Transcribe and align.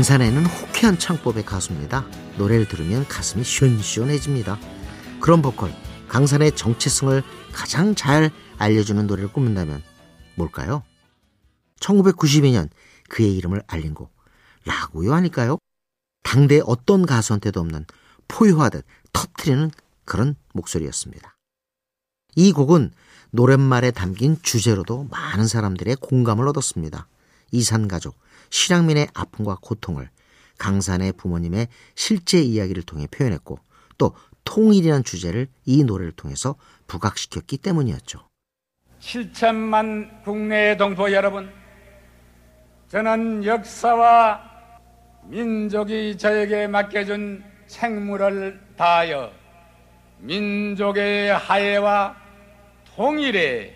강산에는 0.00 0.46
호쾌한 0.46 0.98
창법의 0.98 1.44
가수입니다. 1.44 2.06
노래를 2.38 2.66
들으면 2.66 3.06
가슴이 3.06 3.44
시원시원해집니다. 3.44 4.58
그런 5.20 5.42
보컬, 5.42 5.74
강산의 6.08 6.56
정체성을 6.56 7.22
가장 7.52 7.94
잘 7.94 8.30
알려주는 8.56 9.06
노래를 9.06 9.30
꼽는다면 9.30 9.82
뭘까요? 10.36 10.84
1992년 11.80 12.70
그의 13.10 13.36
이름을 13.36 13.62
알린 13.66 13.92
곡 13.92 14.10
라고요 14.64 15.12
아닐까요? 15.12 15.58
당대 16.22 16.62
어떤 16.64 17.04
가수한테도 17.04 17.60
없는 17.60 17.84
포효하듯 18.26 18.86
터트리는 19.12 19.70
그런 20.06 20.34
목소리였습니다. 20.54 21.36
이 22.36 22.52
곡은 22.52 22.90
노랫말에 23.32 23.90
담긴 23.90 24.38
주제로도 24.40 25.08
많은 25.10 25.46
사람들의 25.46 25.96
공감을 25.96 26.48
얻었습니다. 26.48 27.06
이산가족, 27.52 28.16
실향민의 28.50 29.08
아픔과 29.14 29.58
고통을 29.60 30.10
강산의 30.58 31.12
부모님의 31.14 31.68
실제 31.94 32.40
이야기를 32.40 32.82
통해 32.82 33.06
표현했고 33.10 33.58
또 33.96 34.14
통일이라는 34.44 35.04
주제를 35.04 35.48
이 35.64 35.84
노래를 35.84 36.12
통해서 36.12 36.56
부각시켰기 36.86 37.58
때문이었죠. 37.58 38.28
7천만 39.00 40.22
국내 40.22 40.76
동포 40.76 41.12
여러분 41.12 41.50
저는 42.88 43.44
역사와 43.44 44.50
민족이 45.24 46.18
저에게 46.18 46.66
맡겨준 46.66 47.44
책무를 47.66 48.60
다하여 48.76 49.32
민족의 50.18 51.32
하해와 51.32 52.16
통일에 52.96 53.74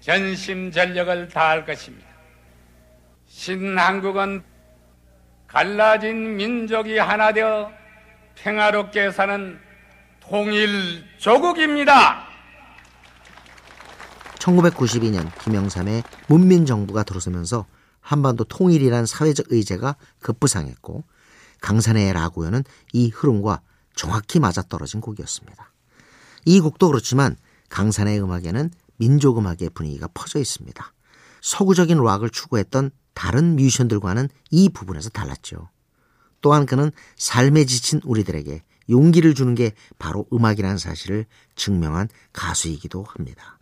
전심전력을 0.00 1.28
다할 1.28 1.64
것입니다. 1.64 2.13
신한국은 3.34 4.44
갈라진 5.48 6.36
민족이 6.36 6.98
하나 6.98 7.32
되어 7.32 7.68
평화롭게 8.36 9.10
사는 9.10 9.58
통일 10.20 11.04
조국입니다. 11.18 12.26
1992년 14.38 15.28
김영삼의 15.42 16.04
문민정부가 16.28 17.02
들어서면서 17.02 17.66
한반도 18.00 18.44
통일이란 18.44 19.04
사회적 19.04 19.46
의제가 19.50 19.96
급부상했고 20.20 21.02
강산의 21.60 22.12
라고요는 22.12 22.62
이 22.92 23.08
흐름과 23.08 23.62
정확히 23.96 24.38
맞아떨어진 24.38 25.00
곡이었습니다. 25.00 25.72
이 26.44 26.60
곡도 26.60 26.86
그렇지만 26.86 27.36
강산의 27.68 28.22
음악에는 28.22 28.70
민족음악의 28.98 29.70
분위기가 29.74 30.08
퍼져 30.14 30.38
있습니다. 30.38 30.92
서구적인 31.40 31.98
락을 31.98 32.30
추구했던 32.30 32.90
다른 33.14 33.56
뮤지션들과는 33.56 34.28
이 34.50 34.68
부분에서 34.68 35.10
달랐죠. 35.10 35.70
또한 36.40 36.66
그는 36.66 36.90
삶에 37.16 37.64
지친 37.64 38.00
우리들에게 38.04 38.62
용기를 38.90 39.34
주는 39.34 39.54
게 39.54 39.72
바로 39.98 40.26
음악이라는 40.32 40.76
사실을 40.76 41.26
증명한 41.56 42.08
가수이기도 42.32 43.04
합니다. 43.04 43.58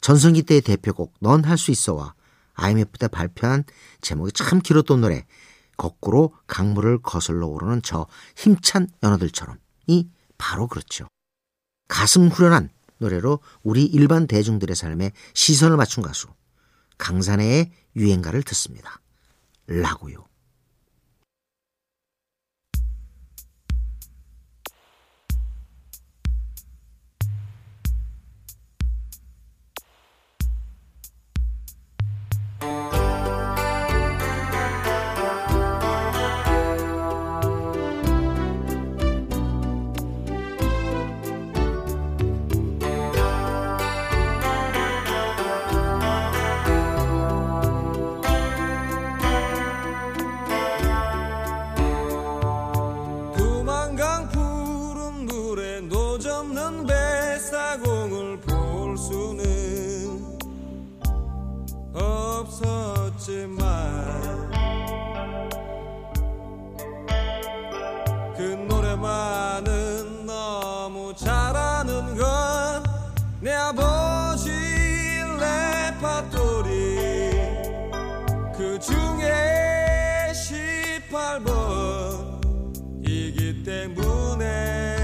전성기 0.00 0.42
때의 0.42 0.60
대표곡 0.60 1.14
넌 1.20 1.44
할 1.44 1.56
수 1.56 1.70
있어와 1.70 2.14
IMF 2.54 2.98
때 2.98 3.08
발표한 3.08 3.64
제목이 4.00 4.32
참 4.32 4.60
길었던 4.60 5.00
노래 5.00 5.24
거꾸로 5.76 6.34
강물을 6.46 6.98
거슬러 6.98 7.46
오르는 7.46 7.80
저 7.82 8.06
힘찬 8.36 8.88
연어들처럼 9.02 9.58
이 9.86 10.08
바로 10.38 10.66
그렇죠. 10.66 11.08
가슴 11.88 12.28
후련한 12.28 12.70
노래로 12.98 13.40
우리 13.62 13.84
일반 13.84 14.26
대중들의 14.26 14.76
삶에 14.76 15.12
시선을 15.32 15.76
맞춘 15.76 16.02
가수 16.02 16.28
강산의 16.98 17.72
유행가를 17.96 18.42
듣습니다. 18.42 19.00
라고요. 19.66 20.26
노젓는 56.54 56.86
뱃사공을 56.86 58.40
볼 58.40 58.96
수는 58.96 60.38
없었지만 61.92 63.64
그 68.36 68.42
노래만은 68.68 70.26
너무 70.26 71.12
잘하는 71.16 72.16
건 72.16 72.64
내 73.44 73.52
아버지 73.52 74.48
레파토리 75.38 76.70
그 78.56 78.78
중에 78.80 80.32
18번이기 81.12 83.66
때문에 83.66 85.03